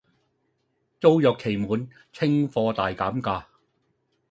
[0.99, 3.43] 租約期滿，清貨大減價